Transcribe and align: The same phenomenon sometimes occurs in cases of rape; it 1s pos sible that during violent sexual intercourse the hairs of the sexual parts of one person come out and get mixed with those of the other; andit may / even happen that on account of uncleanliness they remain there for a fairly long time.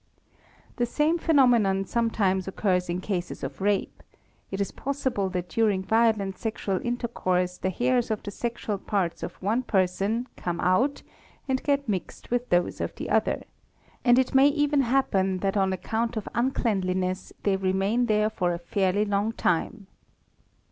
The 0.77 0.87
same 0.87 1.19
phenomenon 1.19 1.85
sometimes 1.85 2.47
occurs 2.47 2.89
in 2.89 3.01
cases 3.01 3.43
of 3.43 3.61
rape; 3.61 4.01
it 4.49 4.59
1s 4.59 4.75
pos 4.75 4.99
sible 5.03 5.31
that 5.31 5.47
during 5.47 5.83
violent 5.83 6.39
sexual 6.39 6.79
intercourse 6.83 7.59
the 7.59 7.69
hairs 7.69 8.09
of 8.09 8.23
the 8.23 8.31
sexual 8.31 8.79
parts 8.79 9.21
of 9.21 9.35
one 9.43 9.61
person 9.61 10.25
come 10.35 10.59
out 10.59 11.03
and 11.47 11.61
get 11.61 11.87
mixed 11.87 12.31
with 12.31 12.49
those 12.49 12.81
of 12.81 12.95
the 12.95 13.11
other; 13.11 13.43
andit 14.03 14.33
may 14.33 14.47
/ 14.47 14.47
even 14.63 14.81
happen 14.81 15.37
that 15.41 15.55
on 15.55 15.71
account 15.71 16.17
of 16.17 16.27
uncleanliness 16.33 17.31
they 17.43 17.55
remain 17.55 18.07
there 18.07 18.31
for 18.31 18.53
a 18.53 18.57
fairly 18.57 19.05
long 19.05 19.31
time. 19.31 19.85